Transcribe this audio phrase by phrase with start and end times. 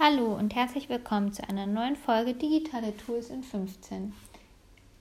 [0.00, 4.14] Hallo und herzlich willkommen zu einer neuen Folge Digitale Tools in 15.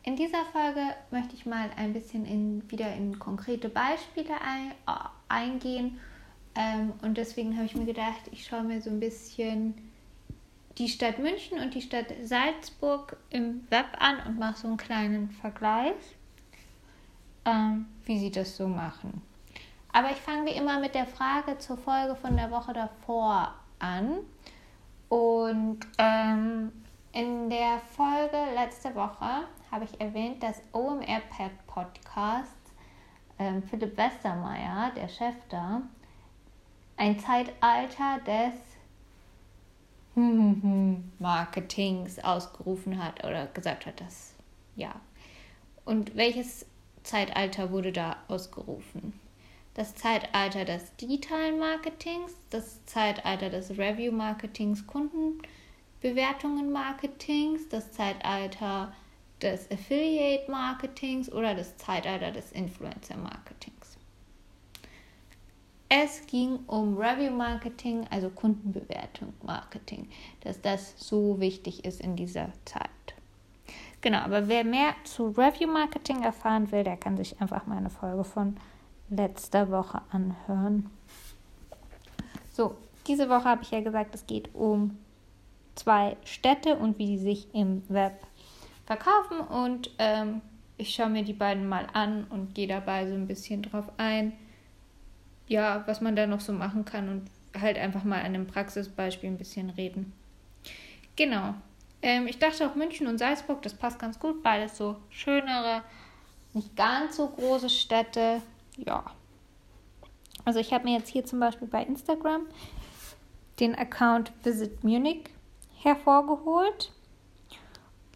[0.01, 0.81] In dieser Folge
[1.11, 4.99] möchte ich mal ein bisschen in, wieder in konkrete Beispiele ein, äh,
[5.29, 5.99] eingehen
[6.55, 9.75] ähm, und deswegen habe ich mir gedacht, ich schaue mir so ein bisschen
[10.79, 15.29] die Stadt München und die Stadt Salzburg im Web an und mache so einen kleinen
[15.29, 15.93] Vergleich,
[17.45, 19.21] ähm, wie sie das so machen.
[19.93, 24.17] Aber ich fange wie immer mit der Frage zur Folge von der Woche davor an.
[25.09, 26.71] Und ähm,
[27.13, 32.51] in der Folge letzte Woche habe ich erwähnt, dass OMR Pet Podcast
[33.39, 35.81] ähm, Philipp Westermeier, der Chef da,
[36.97, 38.53] ein Zeitalter des
[41.19, 44.33] Marketings ausgerufen hat oder gesagt hat, dass
[44.75, 44.93] ja.
[45.85, 46.65] Und welches
[47.03, 49.17] Zeitalter wurde da ausgerufen?
[49.77, 58.91] das Zeitalter des Digital-Marketings, das Zeitalter des Review-Marketings, Kundenbewertungen-Marketings, das Zeitalter
[59.39, 63.73] des Affiliate-Marketings oder das Zeitalter des Influencer-Marketings.
[65.89, 70.09] Es ging um Review-Marketing, also Kundenbewertung-Marketing,
[70.41, 72.89] dass das so wichtig ist in dieser Zeit.
[74.01, 78.57] Genau, aber wer mehr zu Review-Marketing erfahren will, der kann sich einfach meine Folge von
[79.09, 80.89] letzter Woche anhören.
[82.51, 82.75] So,
[83.07, 84.97] diese Woche habe ich ja gesagt, es geht um
[85.75, 88.19] zwei Städte und wie die sich im Web
[88.85, 89.39] verkaufen.
[89.41, 90.41] Und ähm,
[90.77, 94.33] ich schaue mir die beiden mal an und gehe dabei so ein bisschen drauf ein,
[95.47, 97.27] ja, was man da noch so machen kann und
[97.61, 100.11] halt einfach mal an einem Praxisbeispiel ein bisschen reden.
[101.15, 101.53] Genau.
[102.01, 105.81] Ähm, ich dachte auch München und Salzburg, das passt ganz gut, beides so schönere,
[106.53, 108.41] nicht ganz so große Städte,
[108.85, 109.03] ja.
[110.45, 112.41] Also ich habe mir jetzt hier zum Beispiel bei Instagram
[113.59, 115.29] den Account Visit Munich
[115.81, 116.91] hervorgeholt.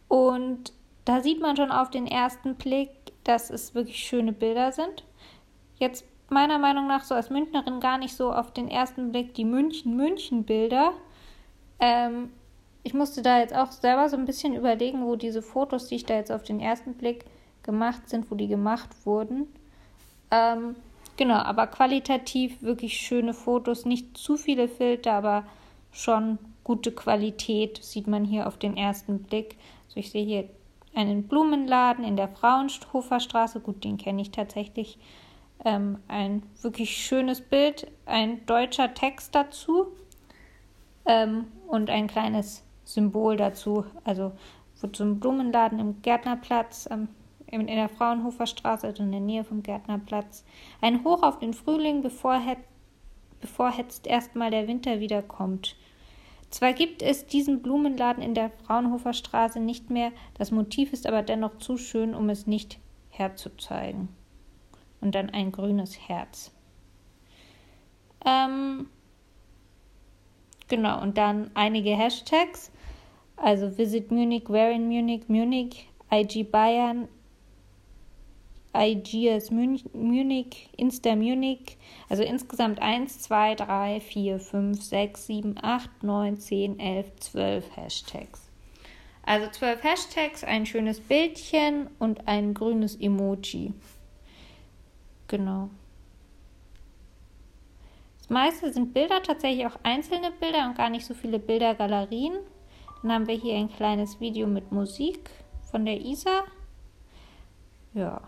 [0.07, 0.71] Und
[1.05, 2.89] da sieht man schon auf den ersten Blick,
[3.23, 5.03] dass es wirklich schöne Bilder sind.
[5.77, 9.45] Jetzt meiner Meinung nach so als Münchnerin gar nicht so auf den ersten Blick die
[9.45, 10.93] München-München-Bilder.
[11.79, 12.29] Ähm,
[12.83, 16.05] ich musste da jetzt auch selber so ein bisschen überlegen, wo diese Fotos, die ich
[16.05, 17.25] da jetzt auf den ersten Blick
[17.63, 19.47] gemacht sind, wo die gemacht wurden.
[20.31, 20.77] Ähm,
[21.17, 25.43] genau, aber qualitativ wirklich schöne Fotos, nicht zu viele Filter, aber
[25.91, 29.57] schon gute Qualität sieht man hier auf den ersten Blick.
[29.87, 30.49] Also ich sehe hier
[30.95, 34.97] einen Blumenladen in der Frauenhofer Straße, gut, den kenne ich tatsächlich.
[35.63, 39.87] Ähm, ein wirklich schönes Bild, ein deutscher Text dazu
[41.05, 44.31] ähm, und ein kleines Symbol dazu, also
[44.79, 46.89] wo zum Blumenladen im Gärtnerplatz.
[46.89, 47.09] Ähm,
[47.59, 50.45] in der Fraunhofer Straße, also in der Nähe vom Gärtnerplatz.
[50.79, 52.55] Ein Hoch auf den Frühling, bevor, he
[53.41, 55.75] bevor jetzt erstmal der Winter wiederkommt.
[56.49, 61.23] Zwar gibt es diesen Blumenladen in der Fraunhofer Straße nicht mehr, das Motiv ist aber
[61.23, 62.79] dennoch zu schön, um es nicht
[63.09, 64.09] herzuzeigen.
[65.01, 66.51] Und dann ein grünes Herz.
[68.25, 68.87] Ähm,
[70.67, 72.71] genau, und dann einige Hashtags.
[73.35, 77.07] Also Visit Munich, Where in Munich, Munich, IG Bayern,
[78.73, 81.77] Aegeas Munich, Insta Munich.
[82.09, 88.49] Also insgesamt 1, 2, 3, 4, 5, 6, 7, 8, 9, 10, 11, 12 Hashtags.
[89.23, 93.73] Also 12 Hashtags, ein schönes Bildchen und ein grünes Emoji.
[95.27, 95.69] Genau.
[98.19, 102.35] Das meiste sind Bilder, tatsächlich auch einzelne Bilder und gar nicht so viele Bildergalerien.
[103.03, 105.29] Dann haben wir hier ein kleines Video mit Musik
[105.69, 106.43] von der Isa.
[107.93, 108.21] Ja.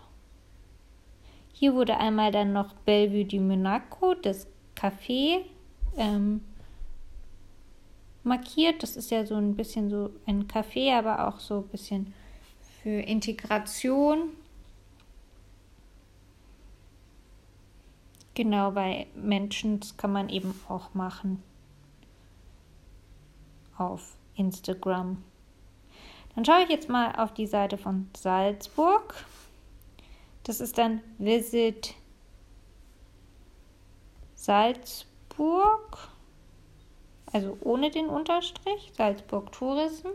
[1.56, 5.44] Hier wurde einmal dann noch Bellevue du Monaco, das Café,
[5.96, 6.40] ähm,
[8.24, 8.82] markiert.
[8.82, 12.12] Das ist ja so ein bisschen so ein Café, aber auch so ein bisschen
[12.82, 14.30] für Integration.
[18.34, 21.40] Genau, bei Menschen kann man eben auch machen.
[23.78, 25.22] Auf Instagram.
[26.34, 29.14] Dann schaue ich jetzt mal auf die Seite von Salzburg.
[30.44, 31.94] Das ist dann Visit
[34.34, 36.10] Salzburg,
[37.32, 40.08] also ohne den Unterstrich, Salzburg Tourism.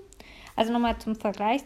[0.56, 1.64] Also nochmal zum Vergleich,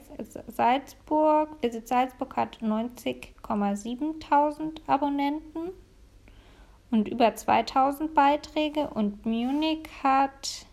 [0.48, 5.72] Salzburg, Visit Salzburg hat 90,7.000 Abonnenten
[6.90, 10.68] und über 2.000 Beiträge und Munich hat,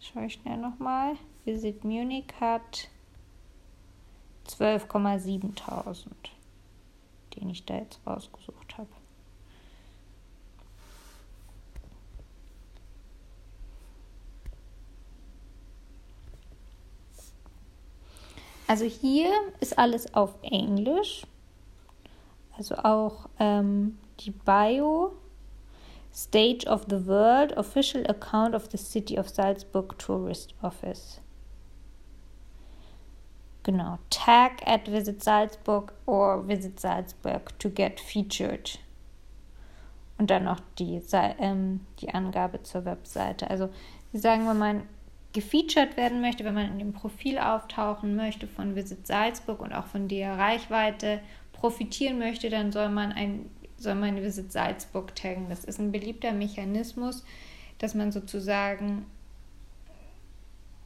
[0.00, 1.14] schaue ich schnell nochmal,
[1.44, 2.88] Visit Munich hat
[4.48, 6.06] 12,7000,
[7.36, 8.88] den ich da jetzt rausgesucht habe.
[18.66, 19.30] Also hier
[19.60, 21.24] ist alles auf Englisch.
[22.56, 25.12] Also auch ähm, die Bio,
[26.14, 31.20] Stage of the World, Official Account of the City of Salzburg Tourist Office.
[33.64, 38.72] Genau, tag at Visit Salzburg or Visit Salzburg to get featured.
[40.18, 41.00] Und dann noch die,
[41.38, 43.48] ähm, die Angabe zur Webseite.
[43.50, 43.68] Also,
[44.12, 44.82] Sie sagen, wenn man
[45.32, 49.86] gefeatured werden möchte, wenn man in dem Profil auftauchen möchte von Visit Salzburg und auch
[49.86, 51.20] von der Reichweite
[51.52, 53.48] profitieren möchte, dann soll man, ein,
[53.78, 55.46] soll man Visit Salzburg taggen.
[55.48, 57.24] Das ist ein beliebter Mechanismus,
[57.78, 59.06] dass man sozusagen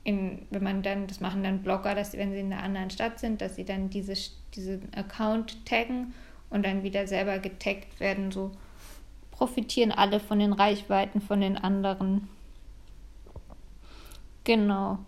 [0.06, 3.18] in, wenn man dann, das machen dann Blogger, dass wenn sie in einer anderen Stadt
[3.18, 4.14] sind, dass sie dann diese,
[4.54, 6.14] diesen Account taggen
[6.48, 8.30] und dann wieder selber getaggt werden.
[8.30, 8.52] So
[9.32, 12.28] profitieren alle von den Reichweiten von den anderen.
[14.44, 14.98] Genau.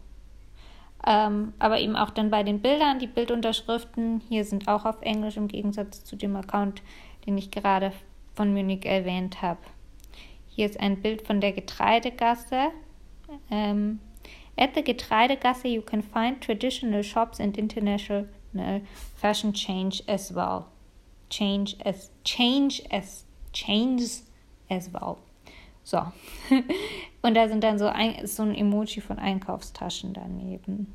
[1.06, 5.36] Ähm, aber eben auch dann bei den Bildern, die Bildunterschriften hier sind auch auf Englisch
[5.36, 6.82] im Gegensatz zu dem Account,
[7.24, 7.92] den ich gerade
[8.34, 9.60] von Munich erwähnt habe.
[10.48, 12.66] Hier ist ein Bild von der Getreidegasse.
[13.50, 14.00] Ähm,
[14.58, 18.26] At the Getreidegasse, you can find traditional shops and international
[18.58, 18.80] uh,
[19.14, 20.68] fashion change as well.
[21.30, 23.22] Change as change as
[23.52, 24.22] change
[24.68, 25.18] as well.
[25.84, 26.12] So.
[27.22, 30.92] Und da sind dann so ein, so ein Emoji von Einkaufstaschen daneben.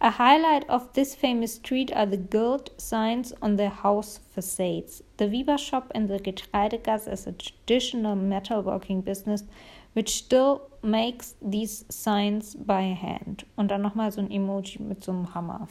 [0.00, 5.02] A highlight of this famous street are the gold signs on the house facades.
[5.16, 9.44] The Weber shop in the Getreidegasse is a traditional metalworking business
[9.94, 13.46] which still makes these signs by hand.
[13.56, 15.66] Und dann nochmal so ein Emoji mit so einem Hammer.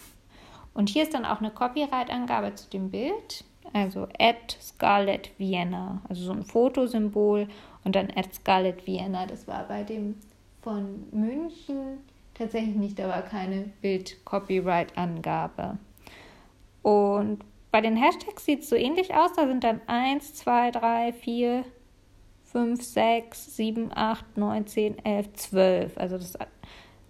[0.74, 3.44] Und hier ist dann auch eine Copyright-Angabe zu dem Bild.
[3.74, 6.01] Also at Scarlet Vienna.
[6.10, 7.48] Also so ein Fotosymbol
[7.83, 9.27] und dann at Scarlet Vienna.
[9.27, 10.16] Das war bei dem
[10.63, 12.00] von München
[12.36, 15.78] tatsächlich nicht, da war keine Bild-Copyright-Angabe.
[16.84, 19.32] Und bei den Hashtags sieht es so ähnlich aus.
[19.36, 21.66] Da sind dann 1, 2, 3, 4,
[22.52, 25.98] 5, 6, 7, 8, 9, 10, 11, 12.
[25.98, 26.38] Also das ist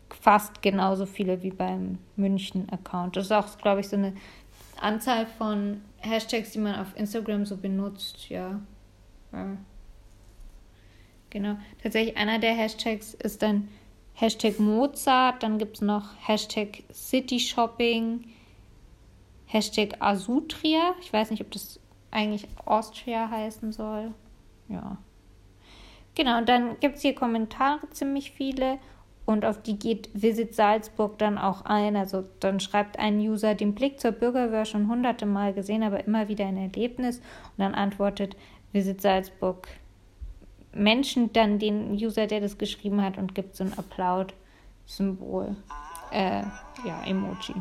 [0.09, 3.15] fast genauso viele wie beim München-Account.
[3.17, 4.13] Das ist auch, glaube ich, so eine
[4.79, 8.29] Anzahl von Hashtags, die man auf Instagram so benutzt.
[8.29, 8.59] Ja.
[9.33, 9.57] ja.
[11.31, 11.57] Genau.
[11.83, 13.67] Tatsächlich einer der Hashtags ist dann
[14.19, 18.23] Hashtag Mozart, dann gibt es noch Hashtag City Shopping,
[19.45, 20.95] Hashtag Asutria.
[21.01, 21.81] Ich weiß nicht, ob das
[22.11, 24.11] eigentlich Austria heißen soll.
[24.69, 24.97] Ja.
[26.15, 28.77] Genau, und dann gibt es hier Kommentare ziemlich viele
[29.25, 31.97] und auf die geht Visit Salzburg dann auch ein.
[31.97, 36.29] Also dann schreibt ein User, den Blick zur Bürgerwehr schon hunderte Mal gesehen, aber immer
[36.29, 37.17] wieder ein Erlebnis.
[37.17, 38.37] Und dann antwortet
[38.71, 39.67] Visit Salzburg
[40.75, 45.55] Menschen dann den User, der das geschrieben hat, und gibt so ein Applaud-Symbol.
[46.11, 46.43] Äh,
[46.85, 47.55] ja, Emoji.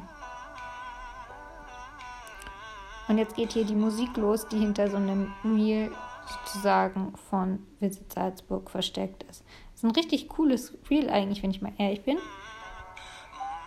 [3.08, 5.90] Und jetzt geht hier die Musik los, die hinter so einem Reel
[6.26, 9.44] sozusagen von Visit Salzburg versteckt ist.
[9.72, 12.18] Das ist ein richtig cooles Reel eigentlich, wenn ich mal ehrlich bin.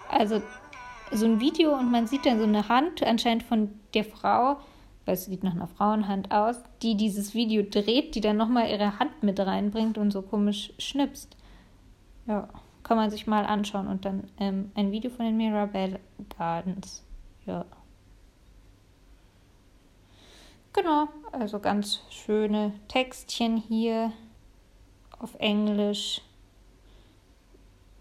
[0.10, 0.42] Also
[1.12, 4.58] so ein Video und man sieht dann so eine Hand anscheinend von der Frau,
[5.07, 9.00] weil es sieht nach einer Frauenhand aus, die dieses Video dreht, die dann nochmal ihre
[9.00, 11.36] Hand mit reinbringt und so komisch schnipst.
[12.27, 12.50] Ja,
[12.83, 13.88] kann man sich mal anschauen.
[13.88, 16.01] Und dann ähm, ein Video von den Mirabelle
[16.38, 17.05] Gardens.
[17.46, 17.63] Ja.
[20.74, 24.12] Genau, also ganz schöne Textchen hier
[25.20, 26.22] auf Englisch.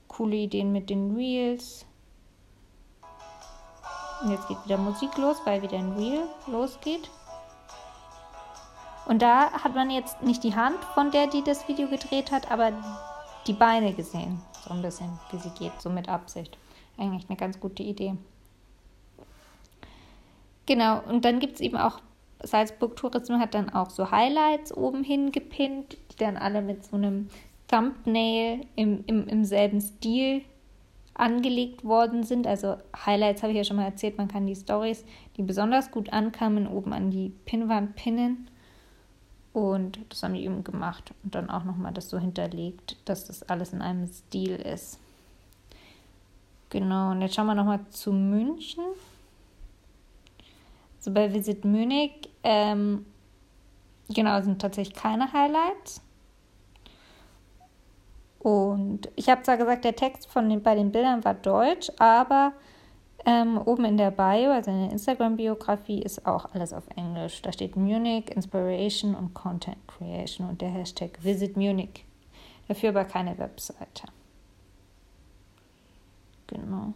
[0.08, 1.86] Coole Ideen mit den Reels.
[4.26, 7.08] Und jetzt geht wieder Musik los, weil wieder ein Reel losgeht.
[9.06, 12.50] Und da hat man jetzt nicht die Hand, von der die das Video gedreht hat,
[12.50, 12.72] aber
[13.46, 14.42] die Beine gesehen.
[14.66, 16.58] So ein bisschen, wie sie geht, so mit Absicht.
[16.98, 18.16] Eigentlich eine ganz gute Idee.
[20.66, 22.00] Genau, und dann gibt es eben auch,
[22.42, 27.28] Salzburg Tourism hat dann auch so Highlights oben hingepinnt, die dann alle mit so einem
[27.68, 30.44] Thumbnail im, im, im selben Stil
[31.18, 32.46] angelegt worden sind.
[32.46, 34.18] Also Highlights habe ich ja schon mal erzählt.
[34.18, 35.04] Man kann die Stories,
[35.36, 38.48] die besonders gut ankamen, oben an die Pinnwand pinnen.
[39.52, 43.42] Und das haben die eben gemacht und dann auch nochmal das so hinterlegt, dass das
[43.42, 44.98] alles in einem Stil ist.
[46.68, 48.84] Genau, und jetzt schauen wir nochmal zu München.
[51.00, 52.10] So also bei Visit Munich,
[52.44, 53.06] ähm,
[54.12, 56.02] genau, sind tatsächlich keine Highlights.
[58.46, 62.52] Und ich habe zwar gesagt, der Text von den, bei den Bildern war deutsch, aber
[63.24, 67.42] ähm, oben in der Bio, also in der Instagram-Biografie, ist auch alles auf Englisch.
[67.42, 72.04] Da steht Munich, Inspiration und Content Creation und der Hashtag Visit Munich.
[72.68, 74.04] Dafür aber keine Webseite.
[76.46, 76.92] Genau.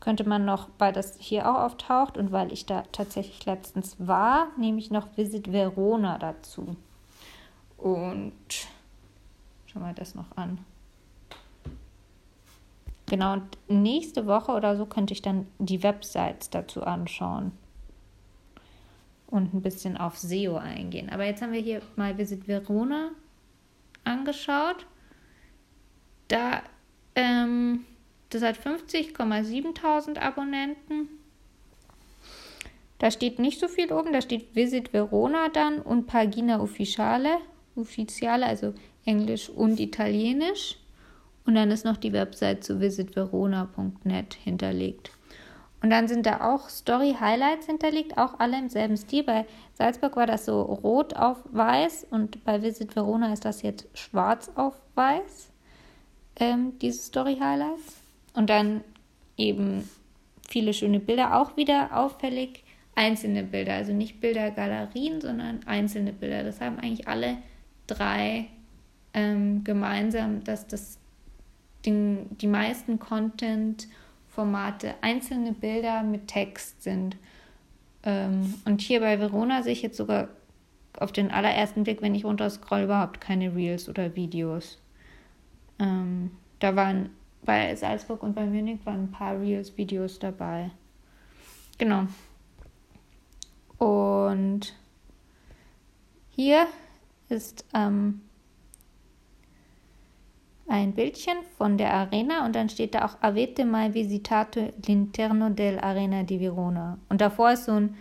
[0.00, 4.48] könnte man noch, weil das hier auch auftaucht und weil ich da tatsächlich letztens war,
[4.58, 6.76] nehme ich noch Visit Verona dazu.
[7.84, 8.32] Und
[9.66, 10.58] schauen wir das noch an.
[13.04, 17.52] Genau, und nächste Woche oder so könnte ich dann die Websites dazu anschauen
[19.26, 21.10] und ein bisschen auf SEO eingehen.
[21.10, 23.10] Aber jetzt haben wir hier mal Visit Verona
[24.04, 24.86] angeschaut.
[26.28, 26.62] Da,
[27.14, 27.84] ähm,
[28.30, 31.10] das hat 50,7000 Abonnenten.
[32.98, 37.36] Da steht nicht so viel oben, da steht Visit Verona dann und Pagina Ufficiale.
[37.76, 38.72] Uffiziale, also
[39.04, 40.76] Englisch und Italienisch.
[41.46, 45.10] Und dann ist noch die Website zu visitverona.net hinterlegt.
[45.82, 49.22] Und dann sind da auch Story-Highlights hinterlegt, auch alle im selben Stil.
[49.24, 53.86] Bei Salzburg war das so rot auf weiß und bei Visit Verona ist das jetzt
[53.92, 55.50] schwarz auf weiß,
[56.40, 58.00] ähm, diese Story-Highlights.
[58.32, 58.82] Und dann
[59.36, 59.86] eben
[60.48, 62.64] viele schöne Bilder, auch wieder auffällig
[62.94, 66.44] einzelne Bilder, also nicht Bildergalerien, sondern einzelne Bilder.
[66.44, 67.36] Das haben eigentlich alle
[67.86, 68.46] drei
[69.12, 70.98] ähm, gemeinsam, dass das
[71.86, 77.16] den, die meisten Content-Formate einzelne Bilder mit Text sind.
[78.02, 80.28] Ähm, und hier bei Verona sehe ich jetzt sogar
[80.98, 84.78] auf den allerersten Blick, wenn ich runterscroll, überhaupt keine Reels oder Videos.
[85.78, 87.10] Ähm, da waren
[87.44, 90.70] bei Salzburg und bei Munich waren ein paar Reels-Videos dabei.
[91.78, 92.04] Genau.
[93.78, 94.72] Und
[96.30, 96.66] hier
[97.28, 98.20] ist ähm,
[100.66, 106.22] ein Bildchen von der Arena und dann steht da auch Avete mai visitato l'interno dell'Arena
[106.24, 106.98] di Verona.
[107.08, 107.94] Und davor ist so ein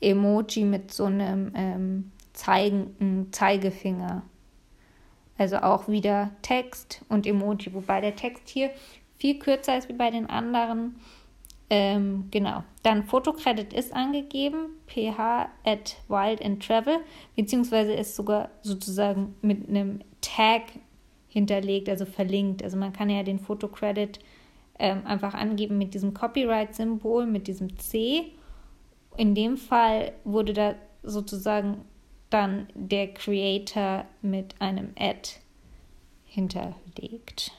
[0.00, 4.22] Emoji mit so einem ähm, Zeigen, Zeigefinger.
[5.38, 8.70] Also auch wieder Text und Emoji, wobei der Text hier
[9.18, 10.96] viel kürzer ist wie bei den anderen.
[11.70, 12.62] Ähm, genau.
[12.82, 15.16] Dann Fotokredit ist angegeben, ph
[15.64, 16.98] at wild and travel,
[17.36, 20.62] beziehungsweise ist sogar sozusagen mit einem Tag
[21.28, 22.62] hinterlegt, also verlinkt.
[22.62, 24.20] Also man kann ja den Fotokredit
[24.78, 28.24] ähm, einfach angeben mit diesem Copyright-Symbol, mit diesem C.
[29.16, 31.82] In dem Fall wurde da sozusagen
[32.28, 35.30] dann der Creator mit einem Ad
[36.26, 37.52] hinterlegt.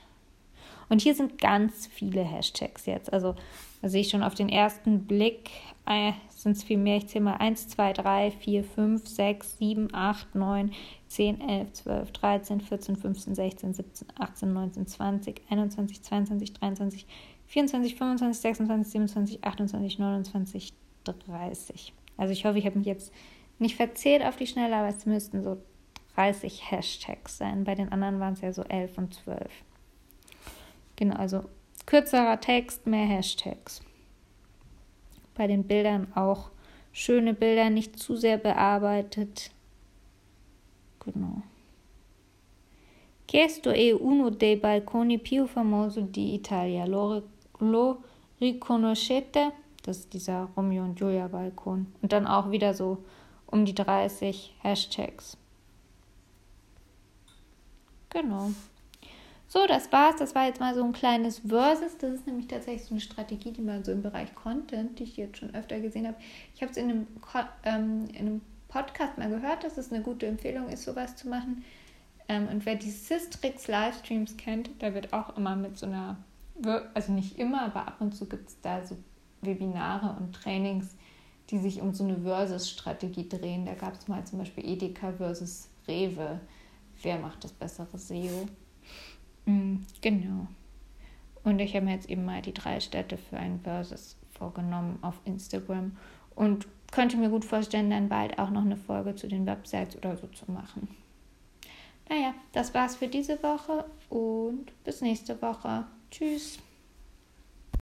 [0.96, 3.12] Und hier sind ganz viele Hashtags jetzt.
[3.12, 3.36] Also
[3.82, 5.52] da sehe ich schon auf den ersten Blick,
[5.86, 6.96] äh, sind es viel mehr.
[6.96, 10.72] Ich zähle mal 1, 2, 3, 4, 5, 6, 7, 8, 9,
[11.10, 17.06] 10, 11, 12, 13, 14, 15, 16, 17, 18, 19, 20, 21, 22, 23,
[17.48, 20.72] 24, 25, 26, 27, 28, 29,
[21.28, 21.94] 30.
[22.16, 23.12] Also ich hoffe, ich habe mich jetzt
[23.60, 25.58] nicht verzählt auf die Schnelle, aber es müssten so
[26.16, 27.66] 30 Hashtags sein.
[27.66, 29.42] Bei den anderen waren es ja so 11 und 12.
[30.98, 31.44] Genau, also
[31.86, 33.82] kürzerer Text, mehr Hashtags.
[35.36, 36.50] Bei den Bildern auch
[36.94, 39.52] schöne Bilder, nicht zu sehr bearbeitet.
[41.02, 41.42] Genau.
[43.28, 46.86] Chiesto e uno dei balconi più famoso di Italia.
[46.86, 47.24] Lo,
[47.60, 47.98] lo
[48.40, 49.52] riconoscete?
[49.84, 51.86] Das ist dieser Romeo und Julia Balkon.
[52.02, 53.00] Und dann auch wieder so
[53.48, 55.38] um die 30 Hashtags.
[58.10, 58.50] Genau.
[59.48, 60.16] So, das war's.
[60.18, 61.98] Das war jetzt mal so ein kleines Versus.
[62.00, 65.18] Das ist nämlich tatsächlich so eine Strategie, die man so im Bereich Content, die ich
[65.18, 66.18] jetzt schon öfter gesehen habe.
[66.56, 67.08] Ich habe es in einem,
[67.64, 71.64] ähm, in einem Podcast mal gehört, dass es eine gute Empfehlung ist, sowas zu machen.
[72.28, 76.18] Ähm, und wer die Sistrix Livestreams kennt, da wird auch immer mit so einer,
[76.96, 78.98] also nicht immer, aber ab und zu gibt es da so
[79.42, 80.96] Webinare und Trainings,
[81.52, 83.68] die sich um so eine Versus-Strategie drehen.
[83.68, 86.40] Da gab es mal zum Beispiel Edeka versus Rewe.
[87.04, 88.48] Wer macht das bessere SEO?
[89.46, 90.48] Mm, genau.
[91.44, 95.22] Und ich habe mir jetzt eben mal die drei Städte für ein Versus vorgenommen auf
[95.26, 95.96] Instagram
[96.36, 100.18] und könnte mir gut vorstellen, dann bald auch noch eine Folge zu den Websites oder
[100.18, 100.88] so zu machen.
[102.10, 105.86] Naja, das war's für diese Woche und bis nächste Woche.
[106.12, 106.65] Tschüss.